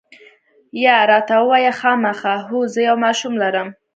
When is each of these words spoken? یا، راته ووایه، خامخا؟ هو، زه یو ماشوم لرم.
یا، 0.83 0.97
راته 1.09 1.35
ووایه، 1.39 1.73
خامخا؟ 1.79 2.35
هو، 2.47 2.59
زه 2.73 2.79
یو 2.87 2.95
ماشوم 3.03 3.33
لرم. 3.41 3.69